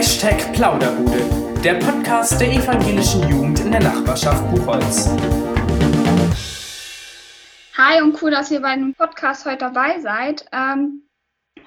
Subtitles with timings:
[0.00, 5.10] Hashtag Plauderbude, der Podcast der evangelischen Jugend in der Nachbarschaft Buchholz.
[7.76, 10.46] Hi und cool, dass ihr bei dem Podcast heute dabei seid.
[10.52, 11.02] Ähm,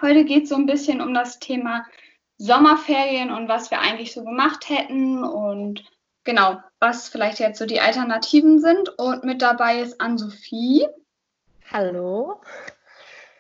[0.02, 1.86] heute geht es so ein bisschen um das Thema
[2.40, 5.84] Sommerferien und was wir eigentlich so gemacht hätten und
[6.24, 8.90] genau, was vielleicht jetzt so die Alternativen sind.
[8.98, 10.88] Und mit dabei ist Ann-Sophie.
[11.72, 12.42] Hallo.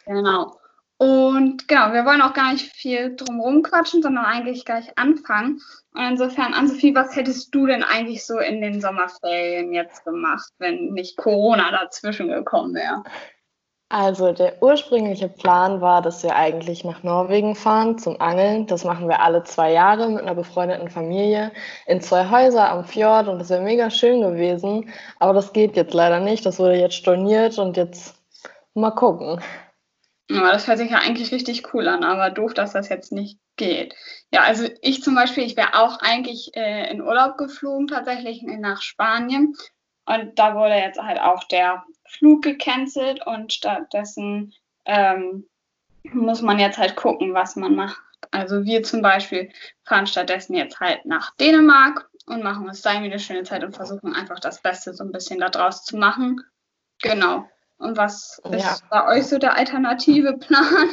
[0.06, 0.56] Genau.
[0.98, 5.60] Und genau, wir wollen auch gar nicht viel drumherum quatschen, sondern eigentlich gleich anfangen.
[5.94, 10.94] Und insofern, Ann-Sophie, was hättest du denn eigentlich so in den Sommerferien jetzt gemacht, wenn
[10.94, 13.04] nicht Corona dazwischen gekommen wäre?
[13.90, 18.66] Also der ursprüngliche Plan war, dass wir eigentlich nach Norwegen fahren zum Angeln.
[18.66, 21.52] Das machen wir alle zwei Jahre mit einer befreundeten Familie
[21.86, 24.90] in zwei Häuser am Fjord und das wäre mega schön gewesen.
[25.20, 26.44] Aber das geht jetzt leider nicht.
[26.44, 28.16] Das wurde jetzt storniert und jetzt
[28.74, 29.40] mal gucken.
[30.34, 33.40] Ja, das hört sich ja eigentlich richtig cool an, aber doof, dass das jetzt nicht
[33.56, 33.96] geht.
[34.32, 38.82] Ja, also ich zum Beispiel, ich wäre auch eigentlich äh, in Urlaub geflogen, tatsächlich nach
[38.82, 39.56] Spanien.
[40.06, 44.54] Und da wurde jetzt halt auch der Flug gecancelt und stattdessen
[44.86, 45.48] ähm,
[46.04, 48.02] muss man jetzt halt gucken, was man macht.
[48.32, 49.52] Also wir zum Beispiel
[49.86, 54.14] fahren stattdessen jetzt halt nach Dänemark und machen uns da eine schöne Zeit und versuchen
[54.14, 56.42] einfach das Beste so ein bisschen daraus zu machen.
[57.02, 57.48] Genau.
[57.78, 58.78] Und was ist ja.
[58.90, 60.90] bei euch so der alternative Plan?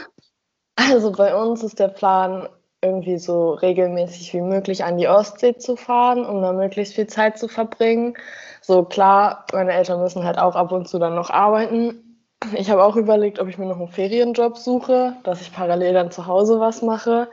[0.77, 2.49] Also bei uns ist der Plan,
[2.83, 7.39] irgendwie so regelmäßig wie möglich an die Ostsee zu fahren, um da möglichst viel Zeit
[7.39, 8.15] zu verbringen.
[8.63, 12.07] So klar, meine Eltern müssen halt auch ab und zu dann noch arbeiten.
[12.55, 16.11] Ich habe auch überlegt, ob ich mir noch einen Ferienjob suche, dass ich parallel dann
[16.11, 17.29] zu Hause was mache.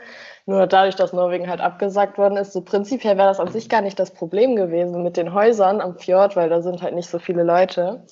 [0.46, 3.82] Nur dadurch, dass Norwegen halt abgesagt worden ist, so prinzipiell wäre das an sich gar
[3.82, 7.20] nicht das Problem gewesen mit den Häusern am Fjord, weil da sind halt nicht so
[7.20, 8.06] viele Leute.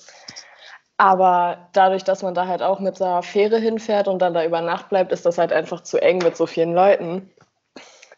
[0.98, 4.62] Aber dadurch, dass man da halt auch mit der Fähre hinfährt und dann da über
[4.62, 7.30] Nacht bleibt, ist das halt einfach zu eng mit so vielen Leuten.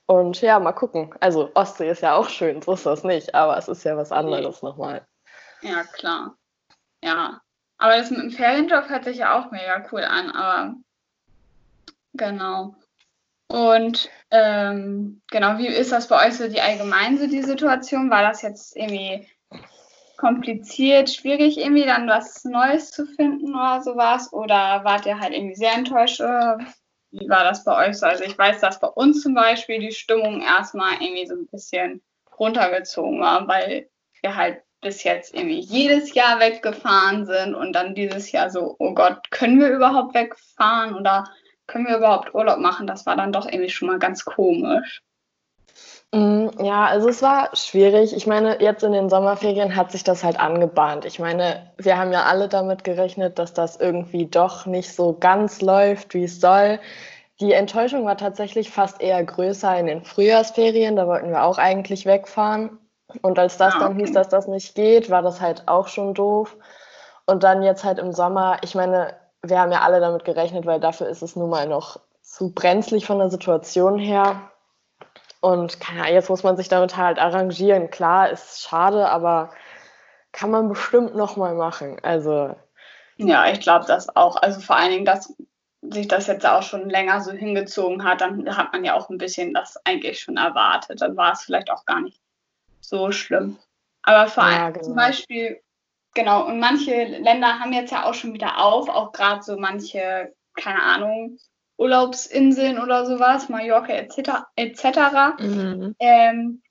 [0.06, 1.14] Und ja, mal gucken.
[1.20, 4.12] Also Ostsee ist ja auch schön, so ist das nicht, aber es ist ja was
[4.12, 4.70] anderes nee.
[4.70, 5.06] nochmal.
[5.62, 6.38] Ja, klar.
[7.04, 7.42] Ja.
[7.80, 10.76] Aber das mit dem Ferienjob hört sich ja auch mega cool an, aber
[12.14, 12.76] genau.
[13.50, 18.10] Und ähm, genau, wie ist das bei euch so die allgemein so die Situation?
[18.10, 19.28] War das jetzt irgendwie
[20.18, 24.34] kompliziert, schwierig, irgendwie dann was Neues zu finden oder sowas?
[24.34, 26.20] Oder wart ihr halt irgendwie sehr enttäuscht?
[26.20, 28.06] Wie war das bei euch so?
[28.06, 32.02] Also ich weiß, dass bei uns zum Beispiel die Stimmung erstmal irgendwie so ein bisschen
[32.38, 33.90] runtergezogen war, weil
[34.22, 38.94] wir halt bis jetzt irgendwie jedes Jahr weggefahren sind und dann dieses Jahr so, oh
[38.94, 41.24] Gott, können wir überhaupt wegfahren oder
[41.66, 42.88] können wir überhaupt Urlaub machen?
[42.88, 45.02] Das war dann doch irgendwie schon mal ganz komisch.
[46.14, 48.16] Mm, ja, also es war schwierig.
[48.16, 51.06] Ich meine, jetzt in den Sommerferien hat sich das halt angebahnt.
[51.06, 55.62] Ich meine, wir haben ja alle damit gerechnet, dass das irgendwie doch nicht so ganz
[55.62, 56.80] läuft, wie es soll.
[57.42, 60.96] Die Enttäuschung war tatsächlich fast eher größer in den Frühjahrsferien.
[60.96, 62.80] Da wollten wir auch eigentlich wegfahren.
[63.22, 66.14] Und als das ah, dann hieß, dass das nicht geht, war das halt auch schon
[66.14, 66.56] doof.
[67.26, 69.14] Und dann jetzt halt im Sommer, ich meine,
[69.44, 73.06] wir haben ja alle damit gerechnet, weil dafür ist es nun mal noch zu brenzlig
[73.06, 74.50] von der Situation her
[75.42, 77.90] und keine jetzt muss man sich damit halt arrangieren.
[77.90, 79.52] Klar, ist schade, aber
[80.32, 81.98] kann man bestimmt nochmal machen.
[82.04, 82.56] Also.
[83.18, 84.36] Ja, ich glaube das auch.
[84.38, 85.34] Also vor allen Dingen, dass
[85.82, 89.18] sich das jetzt auch schon länger so hingezogen hat, dann hat man ja auch ein
[89.18, 91.02] bisschen das eigentlich schon erwartet.
[91.02, 92.20] Dann war es vielleicht auch gar nicht
[92.82, 93.58] so schlimm.
[94.04, 94.86] Aber vor allem ja, genau.
[94.86, 95.62] zum Beispiel,
[96.14, 100.34] genau, und manche Länder haben jetzt ja auch schon wieder auf, auch gerade so manche,
[100.56, 101.38] keine Ahnung,
[101.78, 104.46] Urlaubsinseln oder sowas, Mallorca etc.
[104.56, 104.86] etc.
[105.40, 105.96] Mhm.
[106.00, 106.62] Ähm,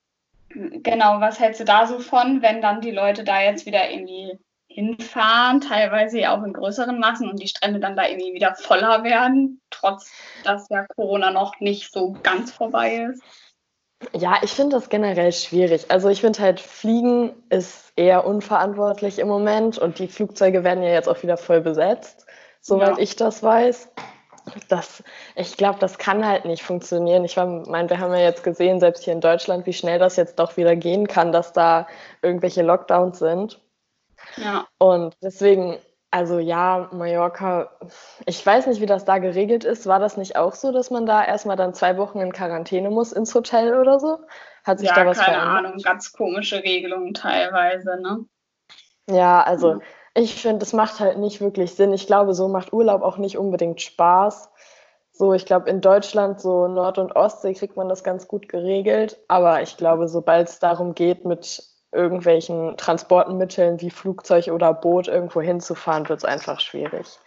[0.48, 4.38] genau, was hältst du da so von, wenn dann die Leute da jetzt wieder irgendwie
[4.68, 9.04] hinfahren, teilweise ja auch in größeren Massen und die Strände dann da irgendwie wieder voller
[9.04, 10.12] werden, trotz
[10.44, 13.22] dass ja Corona noch nicht so ganz vorbei ist?
[14.12, 15.90] Ja, ich finde das generell schwierig.
[15.90, 20.90] Also ich finde halt, Fliegen ist eher unverantwortlich im Moment und die Flugzeuge werden ja
[20.90, 22.26] jetzt auch wieder voll besetzt,
[22.60, 23.02] soweit ja.
[23.02, 23.90] ich das weiß
[24.68, 25.02] das,
[25.34, 27.24] ich glaube, das kann halt nicht funktionieren.
[27.24, 30.38] Ich meine, wir haben ja jetzt gesehen, selbst hier in Deutschland, wie schnell das jetzt
[30.38, 31.86] doch wieder gehen kann, dass da
[32.22, 33.60] irgendwelche Lockdowns sind.
[34.36, 34.66] Ja.
[34.78, 35.78] Und deswegen,
[36.10, 37.70] also ja, Mallorca,
[38.26, 39.86] ich weiß nicht, wie das da geregelt ist.
[39.86, 43.12] War das nicht auch so, dass man da erstmal dann zwei Wochen in Quarantäne muss
[43.12, 44.20] ins Hotel oder so?
[44.64, 45.64] Hat sich ja, da was keine verändert?
[45.64, 48.24] Ahnung, ganz komische Regelungen teilweise, ne?
[49.08, 49.74] Ja, also.
[49.74, 49.82] Mhm
[50.16, 51.92] ich finde, es macht halt nicht wirklich Sinn.
[51.92, 54.50] Ich glaube, so macht Urlaub auch nicht unbedingt Spaß.
[55.12, 59.18] So, ich glaube, in Deutschland, so Nord- und Ostsee, kriegt man das ganz gut geregelt.
[59.28, 65.40] Aber ich glaube, sobald es darum geht, mit irgendwelchen Transportmitteln wie Flugzeug oder Boot irgendwo
[65.40, 67.18] hinzufahren, wird es einfach schwierig.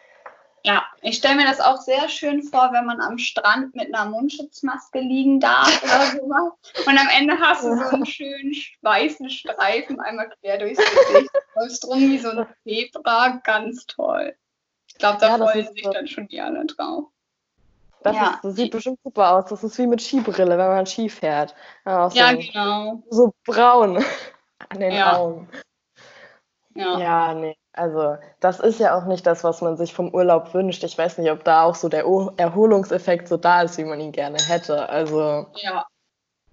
[0.65, 4.09] Ja, ich stelle mir das auch sehr schön vor, wenn man am Strand mit einer
[4.09, 6.53] Mundschutzmaske liegen darf oder sowas.
[6.85, 11.31] Und am Ende hast du so einen schönen weißen Streifen einmal quer durchs Gesicht.
[11.56, 14.35] Läufst rum wie so ein Zebra, ganz toll.
[14.88, 15.91] Ich glaube, da Ja, freuen sich so.
[15.91, 17.06] dann schon die alle drauf.
[18.03, 18.31] Das, Ja.
[18.31, 19.45] ist, das sieht bestimmt super aus.
[19.50, 21.56] Das ist wie mit Skibrille, wenn man Ski fährt.
[21.85, 23.03] Ja, so, Ja, genau.
[23.09, 23.97] so braun
[24.69, 25.01] an den.
[25.01, 25.50] Augen.
[26.75, 26.97] Ja.
[27.00, 27.57] Ja, nee.
[27.80, 30.84] Also, das ist ja auch nicht das, was man sich vom Urlaub wünscht.
[30.84, 32.04] Ich weiß nicht, ob da auch so der
[32.36, 34.90] Erholungseffekt so da ist, wie man ihn gerne hätte.
[34.90, 35.88] Also, Ja,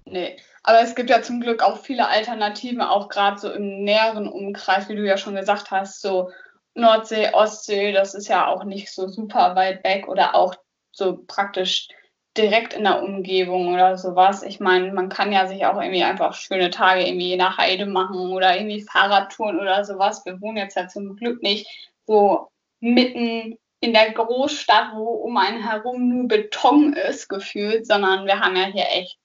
[0.05, 0.37] nee.
[0.63, 4.89] Aber es gibt ja zum Glück auch viele Alternativen, auch gerade so im näheren Umkreis,
[4.89, 6.31] wie du ja schon gesagt hast, so
[6.75, 10.55] Nordsee, Ostsee, das ist ja auch nicht so super weit weg oder auch
[10.93, 11.89] so praktisch
[12.37, 14.43] direkt in der Umgebung oder sowas.
[14.43, 18.33] Ich meine, man kann ja sich auch irgendwie einfach schöne Tage irgendwie der Heide machen
[18.33, 20.25] oder irgendwie Fahrradtouren oder sowas.
[20.25, 21.67] Wir wohnen jetzt ja zum Glück nicht
[22.07, 22.49] so
[22.81, 28.57] mitten in der Großstadt, wo um einen herum nur Beton ist, gefühlt, sondern wir haben
[28.57, 29.19] ja hier echt,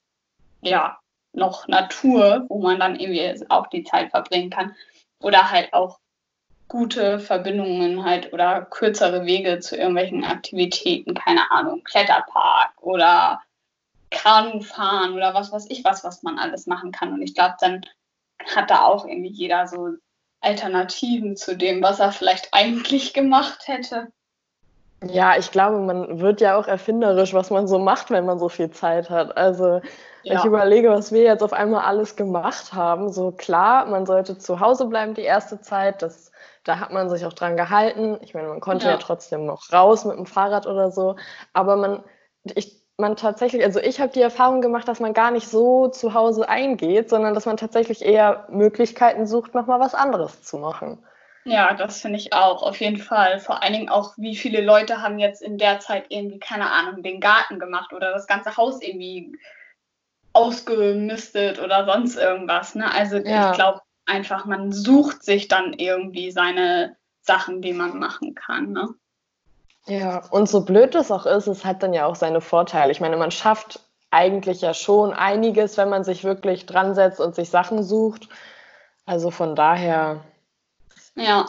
[0.62, 1.00] ja,
[1.34, 4.76] noch Natur, wo man dann irgendwie auch die Zeit verbringen kann.
[5.22, 6.00] Oder halt auch
[6.72, 13.42] gute Verbindungen halt oder kürzere Wege zu irgendwelchen Aktivitäten, keine Ahnung, Kletterpark oder
[14.10, 17.12] Kanufahren oder was weiß ich was, was man alles machen kann.
[17.12, 17.86] Und ich glaube, dann
[18.56, 19.90] hat da auch irgendwie jeder so
[20.40, 24.08] Alternativen zu dem, was er vielleicht eigentlich gemacht hätte.
[25.04, 28.48] ja, ich glaube, man wird ja auch erfinderisch, was man so macht, wenn man so
[28.48, 29.36] viel Zeit hat.
[29.36, 29.82] Also,
[30.24, 34.38] wenn ich überlege, was wir jetzt auf einmal alles gemacht haben, so klar, man sollte
[34.38, 36.02] zu Hause bleiben die erste Zeit.
[36.02, 36.32] Das,
[36.64, 38.18] da hat man sich auch dran gehalten.
[38.22, 38.98] Ich meine, man konnte ja, Ja.
[38.98, 41.16] trotzdem noch raus mit dem Fahrrad oder so.
[41.54, 42.04] Aber man,
[42.56, 46.14] ich, man tatsächlich, also ich habe die Erfahrung gemacht, dass man gar nicht so zu
[46.14, 51.04] Hause eingeht, sondern dass man tatsächlich eher Möglichkeiten sucht, nochmal was anderes zu machen.
[51.44, 53.40] Ja, das finde ich auch, auf jeden Fall.
[53.40, 57.02] Vor allen Dingen auch, wie viele Leute haben jetzt in der Zeit irgendwie, keine Ahnung,
[57.02, 59.40] den Garten gemacht oder das ganze Haus irgendwie
[60.34, 62.76] ausgemistet oder sonst irgendwas.
[62.76, 62.94] Ne?
[62.94, 63.52] Also Ja.
[63.52, 63.82] ich glaube
[64.12, 68.72] einfach, man sucht sich dann irgendwie seine Sachen, die man machen kann.
[68.72, 68.90] Ne?
[69.88, 72.92] Ja, und so blöd das auch ist, es hat dann ja auch seine Vorteile.
[72.92, 73.80] Ich meine, man schafft
[74.12, 78.28] eigentlich ja schon einiges, wenn man sich wirklich dran setzt und sich Sachen sucht.
[79.06, 80.24] Also von daher,
[81.16, 81.48] Ja,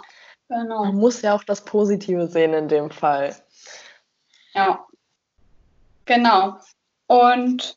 [0.48, 0.84] genau.
[0.84, 3.34] man muss ja auch das Positive sehen in dem Fall.
[4.54, 4.86] Ja,
[6.04, 6.56] genau.
[7.08, 7.76] Und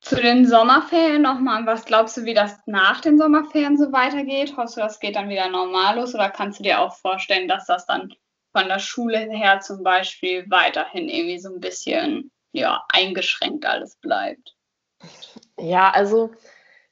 [0.00, 4.56] zu den Sommerferien nochmal, was glaubst du, wie das nach den Sommerferien so weitergeht?
[4.56, 7.66] Hoffst du, das geht dann wieder normal los oder kannst du dir auch vorstellen, dass
[7.66, 8.14] das dann
[8.52, 14.54] von der Schule her zum Beispiel weiterhin irgendwie so ein bisschen ja, eingeschränkt alles bleibt?
[15.58, 16.30] Ja, also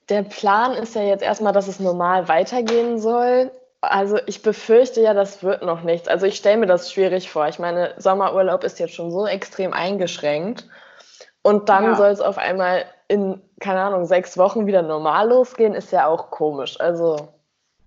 [0.09, 3.51] der Plan ist ja jetzt erstmal, dass es normal weitergehen soll.
[3.81, 6.09] Also ich befürchte ja, das wird noch nichts.
[6.09, 7.49] Also ich stelle mir das schwierig vor.
[7.49, 10.69] Ich meine, Sommerurlaub ist jetzt schon so extrem eingeschränkt.
[11.43, 11.95] Und dann Ja.
[11.97, 16.31] soll es auf einmal in, keine Ahnung, sechs Wochen wieder normal losgehen, ist ja auch
[16.31, 16.81] komisch.
[16.81, 17.29] Also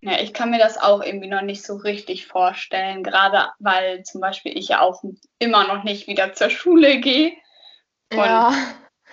[0.01, 4.21] Ja, ich kann mir das auch irgendwie noch nicht so richtig vorstellen, gerade weil zum
[4.21, 5.03] Beispiel ich ja auch
[5.39, 7.33] immer noch nicht wieder zur Schule gehe.
[8.13, 8.53] ja,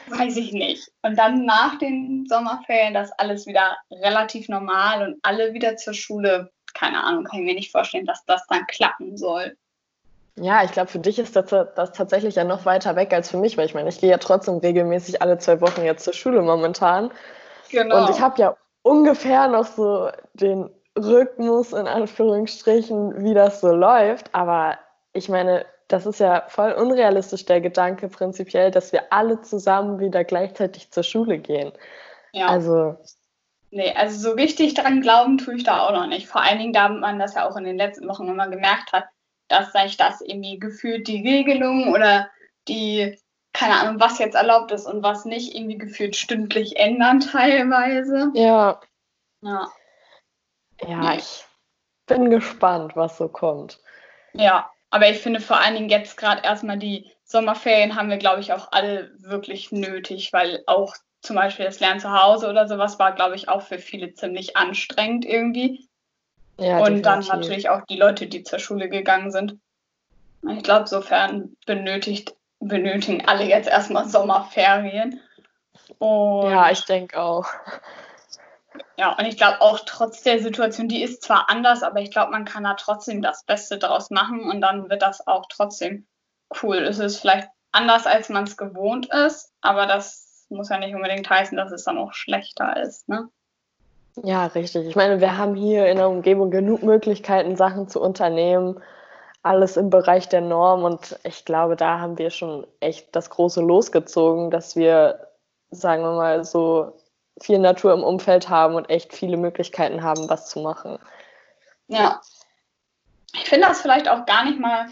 [0.09, 0.89] Weiß ich nicht.
[1.03, 6.53] Und dann nach den Sommerferien das alles wieder relativ normal und alle wieder zur Schule.
[6.75, 9.57] Keine Ahnung, kann ich mir nicht vorstellen, dass das dann klappen soll.
[10.39, 13.39] Ja, ich glaube, für dich ist das, das tatsächlich ja noch weiter weg als für
[13.39, 16.43] mich, weil ich meine, ich gehe ja trotzdem regelmäßig alle zwei Wochen jetzt zur Schule
[16.43, 17.11] momentan.
[17.71, 18.03] Genau.
[18.03, 24.35] Und ich habe ja ungefähr noch so den Rhythmus in Anführungsstrichen, wie das so läuft.
[24.35, 24.79] Aber
[25.15, 30.23] ich meine, das ist ja voll unrealistisch, der Gedanke prinzipiell, dass wir alle zusammen wieder
[30.25, 31.73] gleichzeitig zur Schule gehen.
[32.33, 32.47] ja.
[32.47, 32.97] Also,
[33.73, 36.29] Nee, also so richtig dran glauben tue ich da auch noch nicht.
[36.29, 39.05] Vor allen Dingen, da man das ja auch in den letzten Wochen immer gemerkt hat,
[39.49, 42.31] dass sich das irgendwie gefühlt die Regelungen oder
[42.69, 43.19] die,
[43.53, 48.33] keine Ahnung, was jetzt erlaubt ist und was nicht, irgendwie gefühlt stündlich ändern teilweise.
[48.33, 48.81] ja,
[49.41, 49.73] Ja,
[50.81, 51.45] ja, ich
[52.07, 53.81] bin gespannt, was so kommt.
[54.33, 54.71] ja.
[54.91, 58.53] Aber ich finde vor allen Dingen jetzt gerade erstmal die Sommerferien haben wir, glaube ich,
[58.53, 63.13] auch alle wirklich nötig, weil auch zum Beispiel das Lernen zu Hause oder sowas war,
[63.13, 65.89] glaube ich, auch für viele ziemlich anstrengend irgendwie.
[66.59, 69.59] Ja, und dann natürlich auch die Leute, die zur Schule gegangen sind.
[70.49, 75.21] Ich glaube, sofern benötigt, benötigen alle jetzt erstmal Sommerferien.
[75.99, 77.47] Und Ja, ich denke auch.
[78.97, 82.33] ja, und ich glaube auch trotz der Situation, die ist zwar anders, aber ich glaube,
[82.33, 86.07] man kann da trotzdem das Beste draus machen und dann wird das auch trotzdem
[86.63, 86.79] cool.
[86.79, 91.29] Es ist vielleicht anders, als man es gewohnt ist, aber das muss ja nicht unbedingt
[91.29, 93.09] heißen, dass es dann auch schlechter ist.
[93.09, 93.29] Ne?
[94.23, 94.87] Ja, richtig.
[94.87, 98.81] Ich meine, wir haben hier in der Umgebung genug Möglichkeiten, Sachen zu unternehmen.
[99.43, 103.61] alles im Bereich der Norm und ich glaube, da haben wir schon echt das große
[103.61, 105.29] losgezogen, dass wir,
[105.71, 106.99] sagen wir mal, so
[107.41, 110.99] viel Natur im Umfeld haben und echt viele Möglichkeiten haben, was zu machen.
[111.87, 112.21] Ja.
[113.35, 114.87] Ich finde das vielleicht auch gar nicht mal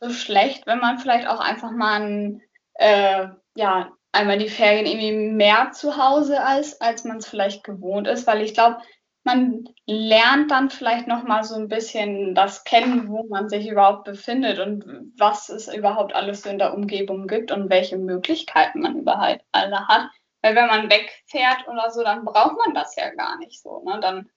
[0.00, 2.42] so schlecht, wenn man vielleicht auch einfach mal ein,
[2.74, 8.08] äh, ja, einmal die Ferien irgendwie mehr zu Hause als, als man es vielleicht gewohnt
[8.08, 8.78] ist, weil ich glaube,
[9.22, 14.04] man lernt dann vielleicht noch mal so ein bisschen das kennen, wo man sich überhaupt
[14.04, 14.84] befindet und
[15.18, 19.86] was es überhaupt alles so in der Umgebung gibt und welche Möglichkeiten man überhaupt alle
[19.88, 20.08] hat.
[20.42, 23.82] Weil wenn man wegfährt oder so, dann braucht man das ja gar nicht so.
[23.84, 24.00] Ne?
[24.00, 24.30] Dann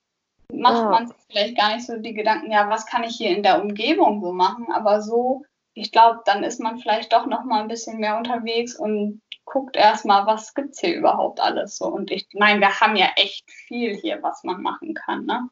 [0.52, 0.90] macht ja.
[0.90, 3.62] man sich vielleicht gar nicht so die Gedanken, ja, was kann ich hier in der
[3.62, 4.68] Umgebung so machen?
[4.74, 8.76] Aber so, ich glaube, dann ist man vielleicht doch noch mal ein bisschen mehr unterwegs
[8.76, 11.86] und guckt erstmal, was gibt es hier überhaupt alles so.
[11.86, 15.50] Und ich meine, wir haben ja echt viel hier, was man machen kann, ne?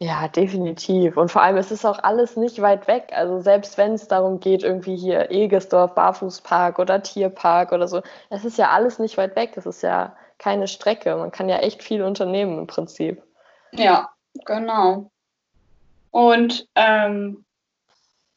[0.00, 1.16] Ja, definitiv.
[1.16, 3.10] Und vor allem ist es auch alles nicht weit weg.
[3.12, 8.44] Also selbst wenn es darum geht, irgendwie hier Egesdorf, Barfußpark oder Tierpark oder so, es
[8.44, 9.56] ist ja alles nicht weit weg.
[9.56, 11.16] Es ist ja keine Strecke.
[11.16, 13.20] Man kann ja echt viel unternehmen im Prinzip.
[13.72, 14.10] Ja,
[14.44, 15.10] genau.
[16.12, 17.44] Und ähm,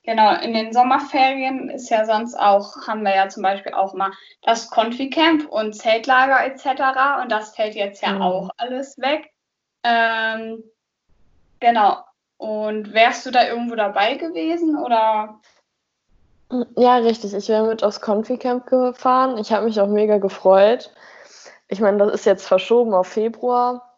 [0.03, 4.11] Genau, in den Sommerferien ist ja sonst auch, haben wir ja zum Beispiel auch mal
[4.41, 7.21] das Confi-Camp und Zeltlager etc.
[7.21, 8.21] Und das fällt jetzt ja mhm.
[8.21, 9.31] auch alles weg.
[9.83, 10.63] Ähm,
[11.59, 11.97] genau.
[12.37, 15.39] Und wärst du da irgendwo dabei gewesen oder?
[16.75, 17.35] Ja, richtig.
[17.35, 19.37] Ich wäre mit aufs Confi-Camp gefahren.
[19.37, 20.91] Ich habe mich auch mega gefreut.
[21.67, 23.95] Ich meine, das ist jetzt verschoben auf Februar.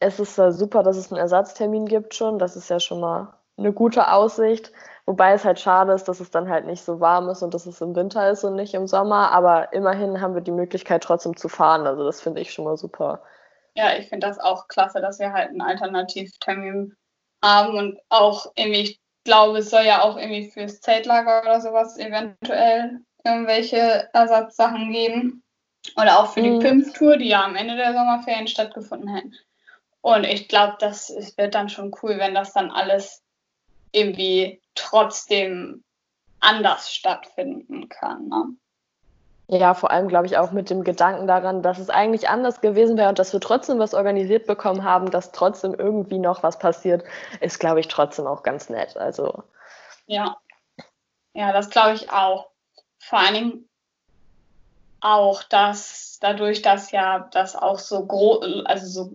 [0.00, 2.38] Es ist äh, super, dass es einen Ersatztermin gibt schon.
[2.38, 4.72] Das ist ja schon mal eine gute Aussicht.
[5.06, 7.66] Wobei es halt schade ist, dass es dann halt nicht so warm ist und dass
[7.66, 9.32] es im Winter ist und nicht im Sommer.
[9.32, 11.86] Aber immerhin haben wir die Möglichkeit trotzdem zu fahren.
[11.86, 13.22] Also das finde ich schon mal super.
[13.74, 16.96] Ja, ich finde das auch klasse, dass wir halt einen Alternativtermin
[17.42, 21.98] haben und auch irgendwie, ich glaube, es soll ja auch irgendwie fürs Zeltlager oder sowas
[21.98, 25.42] eventuell irgendwelche Ersatzsachen geben.
[25.96, 26.60] Oder auch für die mhm.
[26.60, 29.34] PIMF-Tour, die ja am Ende der Sommerferien stattgefunden hätten.
[30.00, 33.22] Und ich glaube, das wird dann schon cool, wenn das dann alles
[33.92, 35.84] irgendwie trotzdem
[36.40, 38.28] anders stattfinden kann.
[38.28, 38.56] Ne?
[39.48, 42.96] Ja, vor allem glaube ich auch mit dem Gedanken daran, dass es eigentlich anders gewesen
[42.96, 47.04] wäre und dass wir trotzdem was organisiert bekommen haben, dass trotzdem irgendwie noch was passiert,
[47.40, 48.96] ist, glaube ich, trotzdem auch ganz nett.
[48.96, 49.42] Also.
[50.06, 50.38] Ja.
[51.34, 52.50] Ja, das glaube ich auch.
[52.98, 53.68] Vor allen Dingen
[55.00, 59.12] auch, dass dadurch, dass ja das auch so groß, also so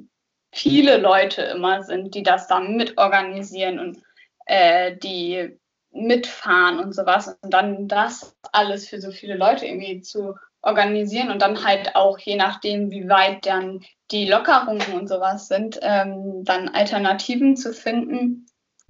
[0.51, 4.03] viele Leute immer sind, die das dann mitorganisieren und
[4.49, 5.57] äh, die
[5.91, 7.37] mitfahren und sowas.
[7.41, 12.19] Und dann das alles für so viele Leute irgendwie zu organisieren und dann halt auch
[12.19, 18.47] je nachdem, wie weit dann die Lockerungen und sowas sind, ähm, dann Alternativen zu finden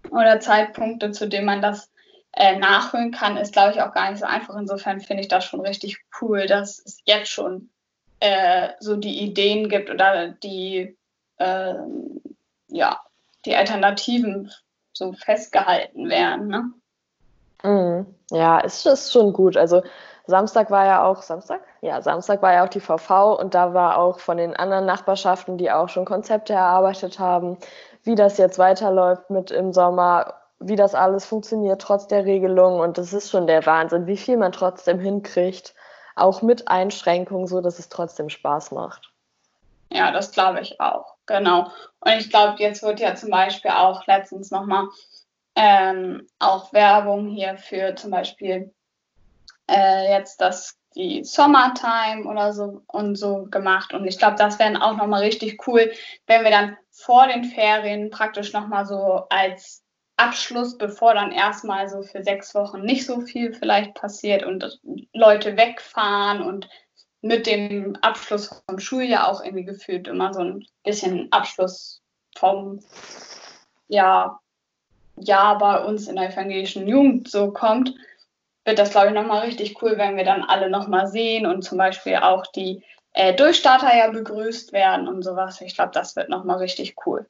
[0.10, 1.92] oder Zeitpunkte, zu denen man das
[2.34, 4.56] äh, nachholen kann, ist, glaube ich, auch gar nicht so einfach.
[4.56, 7.70] Insofern finde ich das schon richtig cool, dass es jetzt schon
[8.20, 10.98] äh, so die Ideen gibt oder die,
[11.38, 11.74] äh,
[12.70, 13.00] ja,
[13.46, 14.52] die Alternativen
[14.94, 16.48] so festgehalten werden.
[16.48, 16.74] Ne?
[17.64, 18.16] Mhm.
[18.32, 19.58] Ja, es ist schon gut.
[19.58, 19.82] Also
[20.28, 21.62] Samstag war ja auch, Samstag?
[21.82, 25.58] Ja, Samstag war ja auch die VV und da war auch von den anderen Nachbarschaften,
[25.58, 27.58] die auch schon Konzepte erarbeitet haben,
[28.04, 32.98] wie das jetzt weiterläuft mit im Sommer, wie das alles funktioniert trotz der Regelung und
[32.98, 35.74] das ist schon der Wahnsinn, wie viel man trotzdem hinkriegt,
[36.16, 39.12] auch mit Einschränkungen, so dass es trotzdem Spaß macht.
[39.92, 41.72] Ja, das glaube ich auch, genau.
[42.02, 44.90] Und ich glaube, jetzt wird ja zum Beispiel auch letztens nochmal
[45.56, 48.74] ähm, auch Werbung hier für zum Beispiel
[49.70, 53.94] äh, jetzt das die Summertime oder so und so gemacht.
[53.94, 55.92] Und ich glaube, das wäre auch nochmal richtig cool,
[56.26, 59.84] wenn wir dann vor den Ferien praktisch nochmal so als
[60.18, 64.80] Abschluss, bevor dann erstmal so für sechs Wochen nicht so viel vielleicht passiert und
[65.14, 66.68] Leute wegfahren und
[67.22, 72.02] mit dem Abschluss vom Schuljahr auch irgendwie gefühlt immer so ein bisschen Abschluss
[72.38, 72.80] vom
[73.88, 74.40] ja,
[75.16, 77.94] Jahr bei uns in der evangelischen Jugend so kommt,
[78.66, 81.78] wird das, glaube ich, nochmal richtig cool, wenn wir dann alle nochmal sehen und zum
[81.78, 82.84] Beispiel auch die
[83.14, 85.60] äh, Durchstarter ja begrüßt werden und sowas.
[85.62, 87.26] Ich glaube, das wird nochmal richtig cool.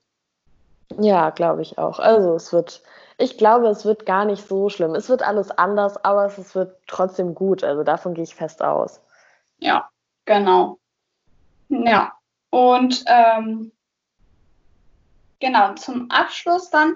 [1.00, 2.00] Ja, glaube ich auch.
[2.00, 2.82] Also es wird,
[3.18, 4.96] ich glaube, es wird gar nicht so schlimm.
[4.96, 7.64] Es wird alles anders, aber es wird trotzdem gut.
[7.64, 9.02] Also davon gehe ich fest aus.
[9.60, 9.90] Ja,
[10.26, 10.80] genau.
[11.70, 12.14] Ja,
[12.50, 13.72] und ähm,
[15.40, 16.96] genau, zum Abschluss dann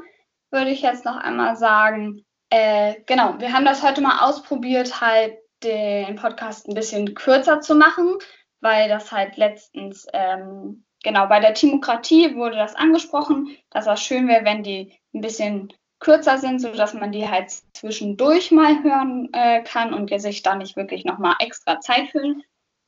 [0.50, 5.38] würde ich jetzt noch einmal sagen, äh, genau, wir haben das heute mal ausprobiert, halt
[5.64, 8.18] den Podcast ein bisschen kürzer zu machen,
[8.62, 14.28] weil das halt letztens, ähm, genau, bei der Timokratie wurde das angesprochen, dass das schön
[14.28, 19.64] wäre, wenn die ein bisschen kürzer sind, sodass man die halt zwischendurch mal hören äh,
[19.64, 22.36] kann und sich da nicht wirklich nochmal extra Zeit für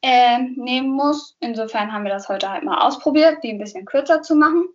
[0.06, 1.36] äh, nehmen muss.
[1.40, 4.68] Insofern haben wir das heute halt mal ausprobiert, die ein bisschen kürzer zu machen.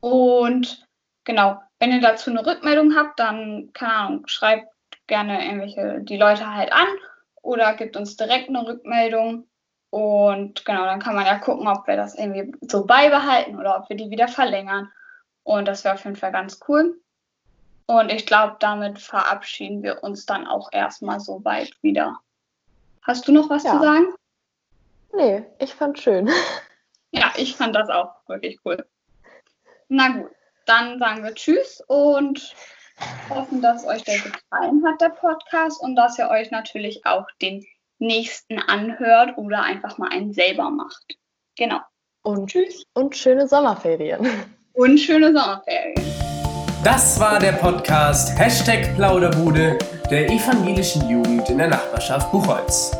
[0.00, 0.86] Und
[1.24, 4.68] genau, wenn ihr dazu eine Rückmeldung habt, dann, keine Ahnung, schreibt
[5.06, 6.86] gerne irgendwelche die Leute halt an
[7.40, 9.46] oder gibt uns direkt eine Rückmeldung.
[9.88, 13.88] Und genau, dann kann man ja gucken, ob wir das irgendwie so beibehalten oder ob
[13.88, 14.92] wir die wieder verlängern.
[15.42, 17.00] Und das wäre auf jeden Fall ganz cool.
[17.86, 22.18] Und ich glaube, damit verabschieden wir uns dann auch erstmal so weit wieder.
[23.00, 23.72] Hast du noch was ja.
[23.72, 24.06] zu sagen?
[25.16, 26.28] Nee, ich fand schön.
[27.12, 28.84] Ja, ich fand das auch wirklich cool.
[29.88, 30.30] Na gut,
[30.66, 32.54] dann sagen wir Tschüss und
[33.28, 37.64] hoffen, dass euch der gefallen hat, der Podcast, und dass ihr euch natürlich auch den
[37.98, 41.16] nächsten anhört oder einfach mal einen selber macht.
[41.56, 41.80] Genau.
[42.22, 42.84] Und Tschüss.
[42.94, 44.26] Und schöne Sommerferien.
[44.72, 45.94] Und schöne Sommerferien.
[46.82, 49.78] Das war der Podcast Hashtag Plauderbude
[50.10, 52.92] der evangelischen Jugend in der Nachbarschaft Buchholz.